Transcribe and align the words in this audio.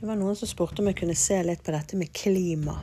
Det 0.00 0.06
var 0.06 0.16
noen 0.16 0.36
som 0.36 0.48
spurte 0.48 0.80
om 0.80 0.86
jeg 0.88 0.96
kunne 0.96 1.14
se 1.18 1.36
litt 1.44 1.60
på 1.60 1.72
dette 1.74 1.96
med 2.00 2.08
klima. 2.16 2.78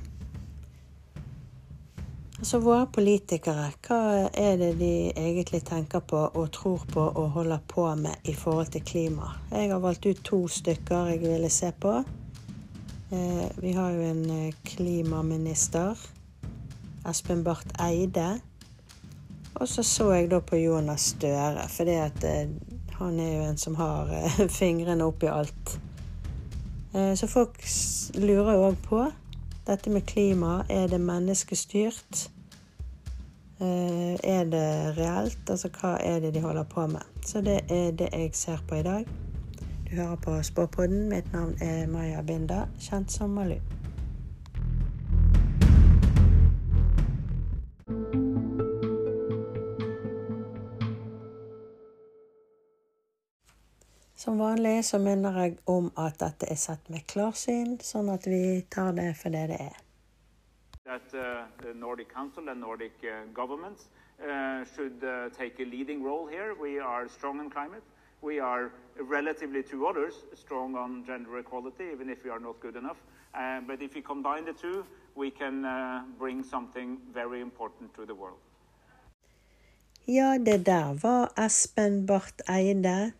Altså 2.37 2.59
våre 2.62 2.83
politikere, 2.93 3.71
hva 3.87 4.28
er 4.29 4.59
det 4.62 4.75
de 4.78 4.89
egentlig 5.09 5.63
tenker 5.65 6.03
på 6.05 6.19
og 6.27 6.51
tror 6.53 6.83
på 6.91 7.05
og 7.07 7.31
holder 7.39 7.63
på 7.74 7.88
med 7.97 8.29
i 8.29 8.35
forhold 8.38 8.69
til 8.75 8.85
klima? 8.85 9.31
Jeg 9.49 9.71
har 9.71 9.81
valgt 9.81 10.06
ut 10.06 10.21
to 10.29 10.43
stykker 10.46 11.10
jeg 11.15 11.24
ville 11.24 11.49
se 11.49 11.71
på. 11.74 11.96
Eh, 13.10 13.49
vi 13.65 13.74
har 13.74 13.97
jo 13.97 14.06
en 14.11 14.21
eh, 14.35 14.61
klimaminister, 14.70 15.97
Espen 17.09 17.41
Barth 17.41 17.81
Eide. 17.81 18.27
Og 19.55 19.65
så 19.65 19.81
så 19.81 20.11
jeg 20.13 20.29
da 20.29 20.43
på 20.45 20.61
Jonas 20.61 21.15
Støre, 21.15 21.65
for 21.65 21.89
at 21.97 22.29
han 23.02 23.20
er 23.20 23.35
jo 23.39 23.43
en 23.49 23.57
som 23.57 23.81
har 23.81 24.13
fingrene 24.61 25.09
oppi 25.09 25.34
alt. 25.34 25.79
Eh, 26.97 27.13
så 27.15 27.27
folk 27.27 27.61
lurer 28.15 28.53
jo 28.53 28.65
òg 28.71 28.77
på 28.87 29.03
dette 29.67 29.91
med 29.93 30.05
klima. 30.09 30.63
Er 30.69 30.88
det 30.88 31.01
menneskestyrt? 31.01 32.29
Eh, 33.59 34.15
er 34.23 34.45
det 34.49 34.97
reelt? 34.97 35.49
Altså 35.49 35.69
hva 35.69 35.97
er 36.02 36.19
det 36.19 36.33
de 36.33 36.41
holder 36.41 36.63
på 36.63 36.88
med? 36.88 37.05
Så 37.25 37.41
det 37.41 37.59
er 37.69 37.91
det 37.91 38.09
jeg 38.13 38.33
ser 38.33 38.63
på 38.67 38.75
i 38.75 38.83
dag. 38.83 39.05
Du 39.89 39.95
hører 39.95 40.15
på 40.15 40.43
Spåpodden. 40.43 41.09
Mitt 41.09 41.33
navn 41.33 41.57
er 41.61 41.88
Maja 41.88 42.21
Binda, 42.21 42.65
kjent 42.79 43.11
som 43.11 43.29
Malu. 43.29 43.59
Som 54.27 54.38
vanlig 54.38 54.86
så 54.86 54.98
minner 54.99 55.38
jeg 55.40 55.54
om 55.72 55.86
at 55.95 56.17
dette 56.20 56.50
er 56.52 56.58
sett 56.59 56.89
med 56.92 57.06
klarsyn, 57.08 57.78
sånn 57.80 58.09
at 58.11 58.25
vi 58.28 58.59
tar 58.67 58.89
det 58.97 59.14
for 59.16 59.31
det 59.31 59.45
det 59.53 59.59
er. 59.64 59.75
That 60.84 61.14
uh, 61.16 61.45
the 61.61 61.72
Nordic 61.72 62.09
Council 62.11 62.50
and 62.52 62.59
Nordic 62.59 62.92
uh, 63.08 63.23
governments 63.31 63.88
uh, 64.19 64.66
should 64.75 65.00
uh, 65.00 65.30
take 65.31 65.64
a 65.64 65.66
leading 65.66 66.03
role 66.03 66.28
here. 66.28 66.52
We 66.59 66.75
are 66.78 67.08
strong 67.08 67.39
on 67.39 67.50
climate. 67.50 67.86
We 68.22 68.42
are 68.44 68.73
relatively 69.00 69.64
to 69.72 69.88
others 69.88 70.16
strong 70.34 70.75
on 70.75 71.06
gender 71.08 71.39
equality, 71.39 71.86
even 71.94 72.09
if 72.09 72.25
we 72.25 72.30
are 72.30 72.41
not 72.41 72.59
good 72.59 72.75
enough. 72.75 73.00
Uh, 73.34 73.62
but 73.62 73.81
if 73.81 73.95
we 73.95 74.02
combine 74.02 74.44
the 74.44 74.58
two, 74.59 74.84
we 75.16 75.31
can 75.31 75.64
uh, 75.64 76.03
bring 76.19 76.44
something 76.44 77.00
very 77.14 77.39
important 77.39 77.95
to 77.95 78.06
the 78.06 78.16
world. 78.16 78.44
Ja, 80.06 80.38
det 80.38 80.66
der 80.66 80.94
var 81.03 81.45
Espen 81.45 82.06
Barth 82.06 82.52
Eide 82.52 83.14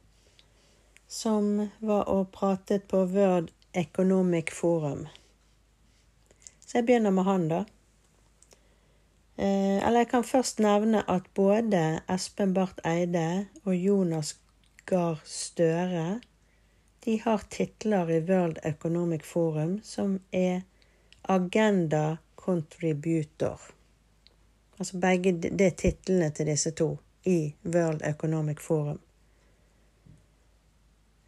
som 1.08 1.70
var 1.80 2.10
og 2.12 2.32
pratet 2.32 2.88
på 2.88 3.06
World 3.06 3.52
Economic 3.74 4.52
Forum. 4.54 5.08
Så 6.66 6.78
jeg 6.78 6.86
begynner 6.86 7.16
med 7.16 7.24
han, 7.24 7.48
da. 7.52 7.64
Eh, 9.38 9.78
eller 9.88 10.04
jeg 10.04 10.10
kan 10.12 10.24
først 10.24 10.60
nevne 10.60 11.04
at 11.10 11.30
både 11.36 12.02
Espen 12.10 12.54
Barth 12.54 12.82
Eide 12.88 13.48
og 13.64 13.76
Jonas 13.76 14.36
Gahr 14.86 15.22
Støre 15.26 16.20
de 17.08 17.22
har 17.24 17.44
titler 17.50 18.10
i 18.12 18.20
World 18.20 18.58
Economic 18.64 19.24
Forum 19.24 19.80
som 19.84 20.20
er 20.32 20.62
Agenda 21.22 22.18
Contributor. 22.36 23.62
Altså 24.78 25.00
begge 25.00 25.32
det 25.32 25.62
er 25.62 25.78
titlene 25.80 26.30
til 26.36 26.50
disse 26.52 26.72
to 26.72 26.90
i 27.24 27.54
World 27.64 28.02
Economic 28.04 28.60
Forum. 28.62 29.00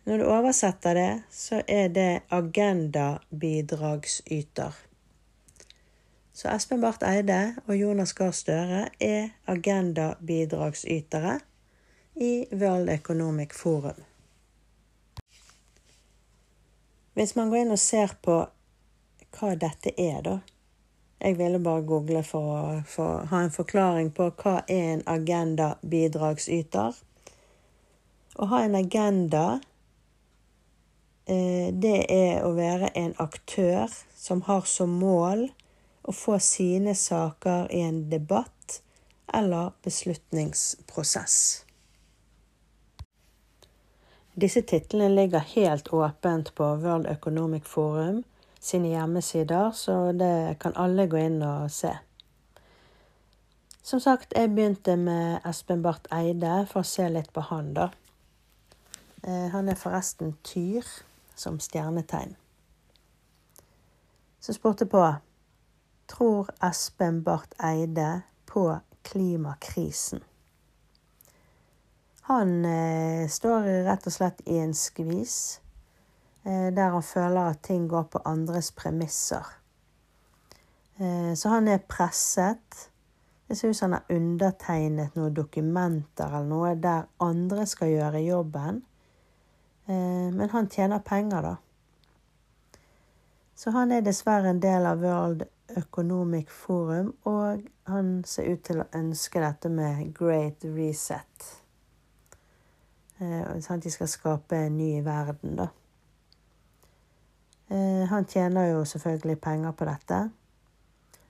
Når 0.04 0.18
du 0.18 0.26
oversetter 0.26 0.94
det, 0.94 1.22
så 1.32 1.62
er 1.68 1.88
det 1.88 2.22
agendabidragsyter. 2.30 4.72
Så 6.34 6.48
Espen 6.48 6.82
Barth 6.82 7.04
Eide 7.04 7.56
og 7.68 7.76
Jonas 7.76 8.14
Gahr 8.16 8.32
Støre 8.32 8.88
er 9.04 9.30
agendabidragsytere 9.48 11.40
i 12.16 12.46
World 12.52 12.90
Economic 12.90 13.54
Forum. 13.54 14.04
Hvis 17.14 17.36
man 17.36 17.50
går 17.50 17.58
inn 17.66 17.72
og 17.76 17.80
ser 17.84 18.16
på 18.24 18.48
hva 19.36 19.56
dette 19.60 19.92
er, 19.98 20.22
da 20.24 20.40
Jeg 21.20 21.36
ville 21.38 21.60
bare 21.60 21.82
google 21.84 22.24
for 22.24 22.40
å 22.48 22.80
for, 22.88 23.28
ha 23.28 23.42
en 23.44 23.52
forklaring 23.52 24.08
på 24.16 24.32
hva 24.40 24.64
er 24.72 24.94
en 24.94 25.02
agendabidragsyter. 25.04 26.96
Å 28.40 28.46
ha 28.48 28.64
en 28.64 28.76
agenda 28.80 29.60
det 31.30 31.98
er 32.10 32.42
å 32.42 32.56
være 32.58 32.90
en 32.98 33.12
aktør 33.22 33.92
som 34.18 34.42
har 34.48 34.66
som 34.66 34.96
mål 34.98 35.48
å 36.10 36.14
få 36.16 36.40
sine 36.42 36.96
saker 36.98 37.70
i 37.76 37.84
en 37.86 38.04
debatt 38.10 38.82
eller 39.34 39.72
beslutningsprosess. 39.86 41.66
Disse 44.40 44.62
titlene 44.62 45.10
ligger 45.10 45.40
helt 45.40 45.94
åpent 45.94 46.54
på 46.56 46.64
World 46.82 47.08
Economic 47.08 47.66
Forum 47.68 48.24
sine 48.60 48.94
hjemmesider, 48.94 49.72
så 49.72 50.12
det 50.12 50.58
kan 50.60 50.76
alle 50.76 51.08
gå 51.08 51.18
inn 51.18 51.42
og 51.44 51.72
se. 51.72 51.92
Som 53.84 54.00
sagt, 54.00 54.36
jeg 54.36 54.52
begynte 54.54 54.96
med 55.00 55.46
Espen 55.48 55.82
Barth 55.84 56.12
Eide 56.14 56.66
for 56.70 56.84
å 56.84 56.88
se 56.88 57.08
litt 57.10 57.32
på 57.34 57.44
han, 57.50 57.74
da. 57.74 57.90
Eh, 59.24 59.48
han 59.54 59.70
er 59.72 59.80
forresten 59.80 60.36
tyr 60.46 60.86
som 61.40 61.60
stjernetegn. 61.60 62.36
Så 64.40 64.54
spurte 64.54 64.86
på 64.86 65.04
Tror 66.10 66.50
Espen 66.64 67.24
Barth 67.24 67.66
Eide 67.66 68.22
på 68.46 68.80
klimakrisen? 69.02 70.24
Han 72.30 72.66
eh, 72.66 73.28
står 73.30 73.66
rett 73.88 74.06
og 74.06 74.14
slett 74.14 74.42
i 74.46 74.60
en 74.62 74.76
skvis 74.78 75.38
eh, 76.46 76.70
der 76.70 76.94
han 76.94 77.04
føler 77.04 77.56
at 77.56 77.64
ting 77.66 77.88
går 77.90 78.06
på 78.14 78.22
andres 78.30 78.70
premisser. 78.78 79.48
Eh, 81.00 81.34
så 81.34 81.50
han 81.50 81.68
er 81.68 81.82
presset. 81.90 82.90
Det 83.48 83.58
ser 83.58 83.70
ut 83.70 83.78
som 83.78 83.92
han 83.92 83.98
har 83.98 84.16
undertegnet 84.18 85.16
noen 85.18 85.34
dokumenter 85.34 86.30
eller 86.30 86.52
noe 86.52 86.76
der 86.78 87.08
andre 87.24 87.66
skal 87.66 87.96
gjøre 87.96 88.22
jobben. 88.22 88.84
Eh, 89.90 90.34
men 90.34 90.50
han 90.50 90.70
tjener 90.70 91.00
penger, 91.00 91.42
da. 91.42 91.56
Så 93.56 93.72
han 93.76 93.92
er 93.92 94.04
dessverre 94.06 94.54
en 94.54 94.62
del 94.62 94.86
av 94.86 95.02
World 95.02 95.48
Economic 95.78 96.52
Forum, 96.54 97.16
og 97.28 97.66
han 97.90 98.12
ser 98.26 98.54
ut 98.54 98.62
til 98.70 98.84
å 98.84 98.90
ønske 98.96 99.42
dette 99.42 99.72
med 99.74 100.14
great 100.16 100.64
reset. 100.78 101.50
Eh, 103.18 103.50
sånn 103.60 103.80
at 103.80 103.88
de 103.88 103.92
skal 103.92 104.12
skape 104.14 104.62
en 104.68 104.78
ny 104.78 105.02
verden, 105.04 105.58
da. 105.58 105.68
Eh, 107.70 108.06
han 108.14 108.30
tjener 108.30 108.72
jo 108.72 108.86
selvfølgelig 108.86 109.40
penger 109.42 109.76
på 109.76 109.90
dette. 109.90 110.22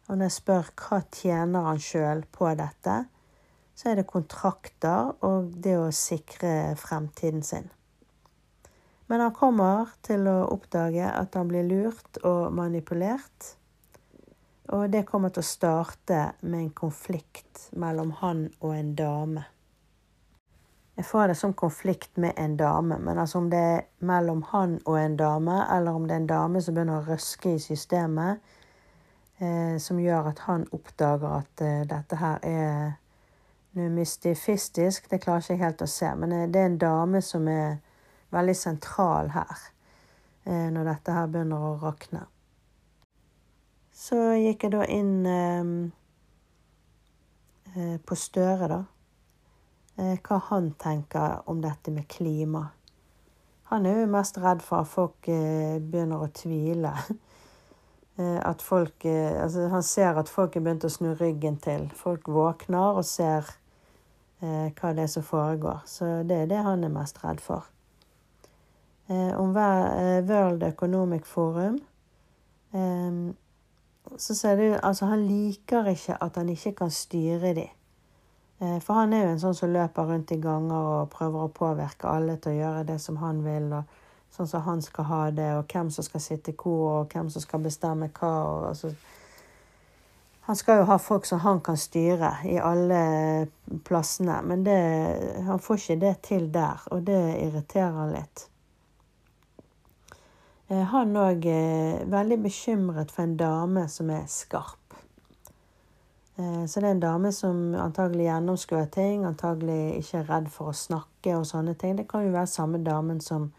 Og 0.10 0.18
når 0.18 0.26
jeg 0.26 0.38
spør 0.42 0.72
hva 0.84 1.02
tjener 1.16 1.72
han 1.72 1.82
sjøl 1.84 2.28
på 2.32 2.52
dette, 2.60 3.00
så 3.76 3.90
er 3.90 4.00
det 4.00 4.08
kontrakter 4.12 5.16
og 5.24 5.52
det 5.64 5.80
å 5.80 5.92
sikre 5.96 6.76
fremtiden 6.76 7.44
sin. 7.44 7.70
Men 9.10 9.24
han 9.26 9.34
kommer 9.34 9.90
til 10.06 10.28
å 10.30 10.44
oppdage 10.54 11.08
at 11.10 11.34
han 11.34 11.50
blir 11.50 11.66
lurt 11.66 12.20
og 12.22 12.54
manipulert. 12.54 13.56
Og 14.70 14.86
det 14.94 15.08
kommer 15.10 15.34
til 15.34 15.42
å 15.42 15.50
starte 15.50 16.20
med 16.42 16.60
en 16.60 16.76
konflikt 16.78 17.72
mellom 17.74 18.12
han 18.20 18.44
og 18.60 18.76
en 18.76 18.92
dame. 18.96 19.48
Jeg 21.00 21.08
får 21.10 21.32
det 21.32 21.36
som 21.40 21.54
konflikt 21.58 22.18
med 22.22 22.38
en 22.38 22.58
dame, 22.58 23.00
men 23.00 23.18
altså 23.18 23.40
om 23.40 23.50
det 23.50 23.58
er 23.58 23.84
mellom 24.06 24.44
han 24.52 24.78
og 24.86 25.00
en 25.00 25.18
dame, 25.18 25.58
eller 25.72 25.96
om 25.96 26.06
det 26.08 26.14
er 26.14 26.22
en 26.22 26.30
dame 26.30 26.62
som 26.62 26.76
begynner 26.76 27.00
å 27.00 27.08
røske 27.08 27.54
i 27.56 27.62
systemet, 27.64 28.42
eh, 29.40 29.78
som 29.80 30.02
gjør 30.04 30.28
at 30.34 30.46
han 30.46 30.68
oppdager 30.76 31.38
at 31.40 31.64
eh, 31.64 31.86
dette 31.88 32.20
her 32.20 32.44
er 32.44 32.92
mystifistisk, 33.80 35.10
det 35.10 35.22
klarer 35.24 35.48
ikke 35.48 35.64
helt 35.64 35.86
å 35.88 35.90
se. 35.90 36.12
Men 36.20 36.36
eh, 36.36 36.50
det 36.52 36.62
er 36.62 36.74
en 36.74 36.82
dame 36.84 37.22
som 37.24 37.48
er 37.48 37.80
veldig 38.34 38.56
sentral 38.58 39.32
her 39.34 39.62
eh, 40.46 40.68
når 40.74 40.92
dette 40.94 41.16
her 41.16 41.30
begynner 41.32 41.70
å 41.70 41.78
rakne. 41.82 42.26
Så 44.00 44.18
gikk 44.40 44.66
jeg 44.66 44.76
da 44.76 44.86
inn 44.90 45.16
eh, 45.28 45.72
eh, 47.76 47.96
på 48.00 48.18
Støre, 48.18 48.70
da. 48.72 48.82
hva 50.00 50.38
han 50.48 50.74
tenker 50.80 51.42
om 51.52 51.62
dette 51.62 51.92
med 51.92 52.08
klima. 52.08 52.70
Han 53.70 53.86
er 53.86 54.00
jo 54.00 54.14
mest 54.14 54.40
redd 54.42 54.64
for 54.66 54.82
at 54.82 54.90
folk 54.90 55.28
begynner 55.28 56.24
å 56.24 56.32
tvile. 56.34 56.94
At 58.20 58.60
folk 58.60 59.06
Altså, 59.08 59.70
han 59.72 59.84
ser 59.86 60.18
at 60.20 60.28
folk 60.28 60.58
er 60.58 60.64
begynt 60.66 60.84
å 60.84 60.90
snu 60.92 61.14
ryggen 61.16 61.56
til. 61.64 61.86
Folk 61.96 62.28
våkner 62.28 63.00
og 63.00 63.06
ser 63.08 63.48
hva 64.42 64.92
det 64.92 65.06
er 65.06 65.14
som 65.14 65.24
foregår. 65.24 65.86
Så 65.88 66.10
det 66.28 66.42
er 66.42 66.50
det 66.52 66.60
han 66.66 66.84
er 66.84 66.92
mest 66.92 67.22
redd 67.24 67.40
for. 67.40 67.70
Om 69.10 69.54
World 69.54 70.64
Economic 70.64 71.26
Forum. 71.26 71.80
Så 74.18 74.36
sier 74.38 74.58
du 74.58 74.66
altså 74.78 75.10
han 75.10 75.26
liker 75.26 75.90
ikke 75.90 76.18
at 76.22 76.38
han 76.38 76.50
ikke 76.54 76.76
kan 76.84 76.94
styre 76.94 77.54
de. 77.58 77.66
For 78.60 78.94
han 78.94 79.14
er 79.16 79.24
jo 79.24 79.32
en 79.34 79.42
sånn 79.42 79.58
som 79.58 79.74
løper 79.74 80.10
rundt 80.12 80.34
i 80.36 80.40
ganger 80.44 80.90
og 80.94 81.12
prøver 81.14 81.46
å 81.46 81.54
påvirke 81.56 82.12
alle 82.12 82.36
til 82.38 82.54
å 82.54 82.60
gjøre 82.60 82.88
det 82.90 83.00
som 83.02 83.18
han 83.22 83.40
vil, 83.46 83.72
og 83.80 84.36
sånn 84.36 84.50
som 84.52 84.66
han 84.66 84.84
skal 84.86 85.08
ha 85.10 85.22
det, 85.32 85.48
og 85.58 85.72
hvem 85.72 85.90
som 85.94 86.06
skal 86.06 86.22
sitte 86.22 86.54
hvor, 86.60 86.84
og 87.00 87.14
hvem 87.14 87.32
som 87.34 87.42
skal 87.46 87.64
bestemme 87.66 88.12
hva. 88.20 88.34
og 88.50 88.68
altså 88.74 88.94
han 90.50 90.56
skal 90.56 90.80
jo 90.80 90.86
ha 90.90 90.96
folk 90.98 91.26
som 91.30 91.40
han 91.44 91.60
kan 91.62 91.78
styre 91.78 92.32
i 92.50 92.56
alle 92.58 93.02
plassene, 93.86 94.40
men 94.42 94.64
det, 94.66 94.78
han 95.46 95.60
får 95.62 95.78
ikke 95.78 95.98
det 96.02 96.14
til 96.26 96.48
der, 96.54 96.88
og 96.90 97.04
det 97.06 97.20
irriterer 97.44 98.10
litt. 98.16 98.48
Eh, 100.70 100.84
han 100.92 101.16
òg 101.18 101.46
er 101.50 102.04
veldig 102.10 102.38
bekymret 102.44 103.12
for 103.12 103.26
en 103.26 103.38
dame 103.40 103.88
som 103.90 104.10
er 104.14 104.28
skarp. 104.30 104.94
Eh, 106.38 106.66
så 106.70 106.80
det 106.80 106.88
er 106.90 106.96
en 106.98 107.02
dame 107.04 107.32
som 107.34 107.74
antagelig 107.76 108.28
gjennomskuer 108.28 108.86
ting, 108.94 109.26
antagelig 109.26 109.98
ikke 110.04 110.22
er 110.22 110.30
redd 110.30 110.52
for 110.54 110.70
å 110.70 110.78
snakke 110.78 111.34
og 111.40 111.48
sånne 111.50 111.74
ting. 111.74 111.98
Det 111.98 112.08
kan 112.12 112.26
jo 112.28 112.36
være 112.36 112.52
samme 112.54 112.84
damen 112.86 113.20
som 113.22 113.50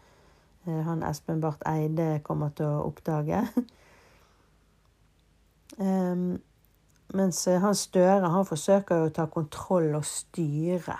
eh, 0.67 0.81
han 0.87 1.03
Espen 1.03 1.43
Barth 1.43 1.67
Eide 1.69 2.21
kommer 2.23 2.49
til 2.55 2.71
å 2.71 2.87
oppdage. 2.87 3.43
Mens 7.13 7.47
eh, 7.47 7.59
han 7.59 7.75
Støre 7.75 8.31
han 8.31 8.47
forsøker 8.47 9.01
jo 9.01 9.09
å 9.09 9.15
ta 9.15 9.27
kontroll 9.31 9.91
og 9.97 10.05
styre 10.07 10.97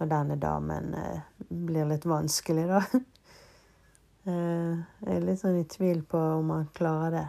når 0.00 0.10
denne 0.10 0.36
damen 0.40 0.94
eh, 0.96 1.20
blir 1.48 1.88
litt 1.90 2.06
vanskelig, 2.08 2.66
da. 2.70 2.82
Eh, 4.22 4.74
jeg 5.02 5.16
er 5.16 5.24
litt 5.26 5.40
sånn 5.40 5.58
i 5.58 5.66
tvil 5.66 6.04
på 6.06 6.18
om 6.38 6.52
han 6.54 6.68
klarer 6.76 7.14
det. 7.16 7.28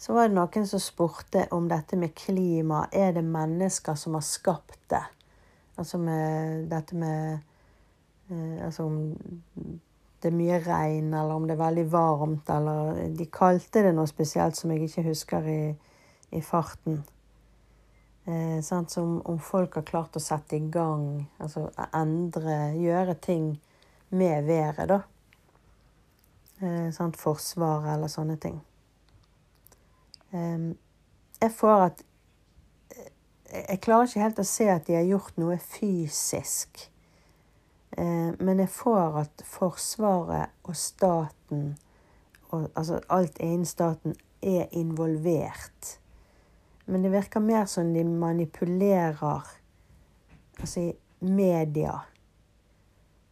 Så 0.00 0.16
var 0.16 0.28
det 0.28 0.34
noen 0.34 0.64
som 0.66 0.80
spurte 0.82 1.44
om 1.54 1.68
dette 1.70 1.98
med 2.00 2.14
klima. 2.16 2.86
Er 2.90 3.12
det 3.12 3.22
mennesker 3.22 3.94
som 3.94 4.16
har 4.16 4.24
skapt 4.26 4.80
det? 4.90 5.04
Altså 5.76 5.98
med 5.98 6.68
dette 6.72 6.96
med 6.96 7.48
Altså 8.32 8.86
om 8.86 8.94
det 10.22 10.30
er 10.30 10.36
mye 10.38 10.58
regn, 10.62 11.10
eller 11.12 11.34
om 11.34 11.44
det 11.44 11.52
er 11.52 11.60
veldig 11.60 11.84
varmt, 11.92 12.48
eller 12.48 13.10
De 13.12 13.26
kalte 13.28 13.82
det 13.84 13.90
noe 13.92 14.08
spesielt 14.08 14.56
som 14.56 14.70
jeg 14.72 14.86
ikke 14.86 15.04
husker 15.10 15.48
i, 15.50 15.74
i 16.32 16.40
farten. 16.40 17.02
Eh? 18.24 18.62
Som 18.62 19.18
om 19.28 19.36
folk 19.42 19.76
har 19.76 19.84
klart 19.84 20.16
å 20.16 20.22
sette 20.22 20.56
i 20.56 20.70
gang, 20.72 21.26
altså 21.42 21.66
endre, 21.92 22.72
gjøre 22.78 23.18
ting 23.20 23.50
med 24.12 24.46
været, 24.46 24.88
da. 24.88 25.00
Eh, 26.62 26.88
sant? 26.94 27.16
Forsvaret 27.18 27.94
eller 27.96 28.12
sånne 28.12 28.36
ting. 28.40 28.60
Eh, 30.32 30.70
jeg 31.42 31.52
får 31.58 31.86
at 31.90 32.06
eh, 32.96 33.10
Jeg 33.68 33.80
klarer 33.84 34.08
ikke 34.08 34.24
helt 34.24 34.40
å 34.40 34.48
se 34.48 34.70
at 34.72 34.86
de 34.86 34.96
har 34.96 35.08
gjort 35.08 35.36
noe 35.40 35.58
fysisk 35.60 36.88
Eh, 37.96 38.32
men 38.38 38.60
jeg 38.60 38.70
får 38.72 39.18
at 39.20 39.42
Forsvaret 39.44 40.52
og 40.64 40.76
staten, 40.76 41.74
og, 42.48 42.70
altså 42.74 43.00
alt 43.12 43.38
innen 43.40 43.66
staten, 43.68 44.16
er 44.42 44.66
involvert. 44.72 45.98
Men 46.86 47.04
det 47.04 47.12
virker 47.12 47.40
mer 47.40 47.66
som 47.70 47.92
de 47.94 48.04
manipulerer 48.04 49.44
altså 50.58 50.92
media. 51.20 52.00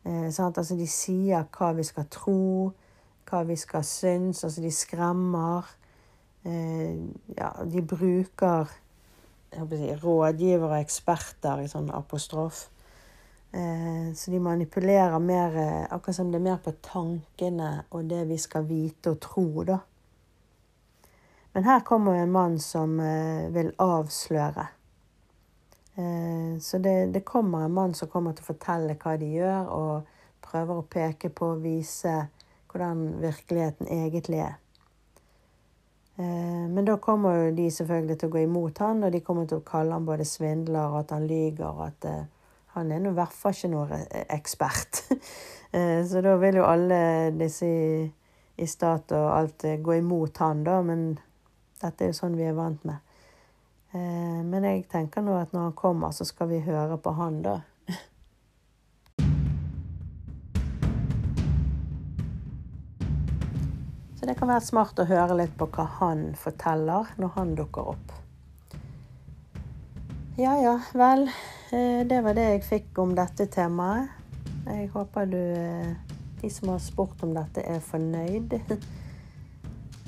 Eh, 0.05 0.29
altså 0.29 0.76
de 0.76 0.87
sier 0.88 1.44
hva 1.52 1.73
vi 1.76 1.85
skal 1.85 2.06
tro, 2.11 2.73
hva 3.29 3.43
vi 3.49 3.56
skal 3.56 3.85
synes. 3.85 4.44
Altså 4.44 4.64
de 4.64 4.73
skremmer. 4.73 5.69
Eh, 6.44 6.97
ja, 7.37 7.52
de 7.64 7.82
bruker 7.82 8.70
si, 9.50 9.94
rådgivere 10.02 10.70
og 10.70 10.81
eksperter 10.81 11.64
i 11.64 11.69
sånn 11.70 11.91
apostrof. 11.94 12.69
Eh, 13.52 14.11
så 14.14 14.31
de 14.31 14.38
manipulerer 14.38 15.19
mer 15.19 15.56
eh, 15.58 15.87
Akkurat 15.91 16.17
som 16.20 16.29
det 16.31 16.38
er 16.38 16.44
mer 16.44 16.61
på 16.62 16.70
tankene 16.87 17.70
og 17.91 18.05
det 18.06 18.23
vi 18.29 18.37
skal 18.38 18.69
vite 18.69 19.11
og 19.11 19.20
tro, 19.25 19.47
da. 19.67 19.81
Men 21.50 21.67
her 21.67 21.81
kommer 21.82 22.14
en 22.14 22.31
mann 22.31 22.61
som 22.62 23.00
eh, 23.02 23.50
vil 23.50 23.73
avsløre. 23.82 24.69
Så 26.60 26.78
det, 26.78 27.10
det, 27.12 27.20
kommer 27.26 27.64
en 27.66 27.75
mann 27.76 27.94
som 27.98 28.08
kommer 28.08 28.32
til 28.32 28.44
å 28.44 28.48
fortelle 28.52 28.94
hva 28.96 29.16
de 29.20 29.26
gjør, 29.34 29.69
og 29.75 30.44
prøver 30.46 30.78
å 30.78 30.84
peke 30.88 31.28
på 31.34 31.48
og 31.56 31.64
vise 31.64 32.14
hvordan 32.70 33.02
virkeligheten 33.20 33.90
egentlig 33.90 34.38
er. 34.46 34.54
Men 36.16 36.87
da 36.87 36.96
kommer 37.02 37.37
jo 37.37 37.50
de 37.58 37.66
selvfølgelig 37.75 38.16
til 38.20 38.31
å 38.31 38.34
gå 38.37 38.44
imot 38.46 38.81
han, 38.81 39.02
og 39.04 39.12
de 39.12 39.20
kommer 39.26 39.50
til 39.50 39.60
å 39.60 39.66
kalle 39.66 39.98
han 39.98 40.08
både 40.08 40.28
svindler 40.31 40.94
og 40.94 41.02
at 41.02 41.16
han 41.19 41.26
lyger. 41.28 41.66
og 41.69 41.84
at 41.90 42.08
han 42.75 42.92
er 42.92 43.06
i 43.06 43.14
hvert 43.14 43.34
fall 43.34 43.56
ikke 43.56 43.72
noen 43.72 44.04
ekspert. 44.28 45.02
Eh, 45.70 46.00
så 46.02 46.19
da 46.19 46.32
vil 46.42 46.56
jo 46.58 46.64
alle 46.66 47.31
disse 47.38 47.62
i, 47.62 47.98
i 48.58 48.66
stat 48.66 49.12
og 49.14 49.26
alt 49.31 49.62
eh, 49.69 49.76
gå 49.78 50.00
imot 50.00 50.40
han, 50.42 50.64
da. 50.66 50.81
Men 50.82 51.04
dette 51.78 52.02
er 52.02 52.10
jo 52.10 52.16
sånn 52.19 52.34
vi 52.34 52.48
er 52.50 52.56
vant 52.56 52.82
med. 52.88 52.98
Eh, 53.92 54.42
men 54.46 54.62
jeg 54.69 54.84
tenker 54.90 55.22
nå 55.26 55.34
at 55.34 55.50
når 55.54 55.60
han 55.69 55.72
kommer, 55.75 56.10
så 56.14 56.25
skal 56.28 56.46
vi 56.52 56.60
høre 56.62 56.94
på 57.02 57.10
han, 57.19 57.42
da. 57.42 57.60
Så 64.20 64.26
det 64.28 64.37
kan 64.38 64.52
være 64.52 64.62
smart 64.62 65.00
å 65.00 65.08
høre 65.10 65.34
litt 65.42 65.56
på 65.58 65.66
hva 65.75 65.87
han 65.98 66.34
forteller 66.38 67.10
når 67.19 67.31
han 67.34 67.54
dukker 67.58 67.82
opp. 67.96 68.08
Ja 70.38 70.54
ja, 70.60 70.76
vel. 70.94 71.26
Eh, 71.75 72.06
det 72.06 72.22
var 72.22 72.38
det 72.38 72.46
jeg 72.46 72.62
fikk 72.69 72.98
om 73.02 73.19
dette 73.19 73.46
temaet. 73.50 74.08
Jeg 74.69 74.87
håper 74.94 75.26
du, 75.26 75.40
eh, 75.40 75.90
de 76.40 76.50
som 76.52 76.69
har 76.70 76.78
spurt 76.84 77.22
om 77.26 77.34
dette, 77.34 77.60
er 77.66 77.82
fornøyd. 77.82 78.54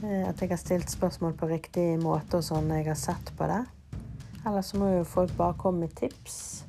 Eh, 0.03 0.29
at 0.29 0.41
jeg 0.43 0.51
har 0.51 0.59
stilt 0.59 0.91
spørsmål 0.91 1.37
på 1.39 1.47
riktig 1.47 1.87
måte 2.03 2.41
og 2.41 2.47
sånn 2.47 2.71
jeg 2.75 2.89
har 2.91 2.99
sett 2.99 3.33
på 3.39 3.47
det. 3.51 3.63
Ellers 4.43 4.73
så 4.73 4.81
må 4.81 4.91
jo 4.91 5.07
folk 5.07 5.35
bare 5.39 5.55
komme 5.59 5.87
med 5.87 5.95
tips. 5.95 6.65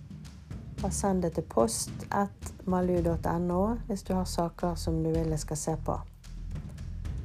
Bare 0.82 0.94
send 0.94 1.26
det 1.26 1.34
til 1.38 1.48
post 1.50 2.06
at 2.14 2.52
malu.no 2.70 3.62
hvis 3.88 4.06
du 4.06 4.14
har 4.14 4.30
saker 4.30 4.76
som 4.78 5.02
du 5.02 5.10
vil 5.10 5.34
jeg 5.34 5.42
skal 5.42 5.58
se 5.58 5.78
på. 5.86 5.98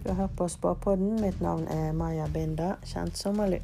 Du 0.05 0.09
har 0.09 0.23
hørt 0.23 0.37
på 0.39 0.49
Spåpodden. 0.49 1.19
Mitt 1.21 1.43
navn 1.45 1.69
er 1.69 1.93
Maja 1.93 2.31
Binda, 2.33 2.77
kjent 2.87 3.19
som 3.19 3.37
Malu. 3.37 3.59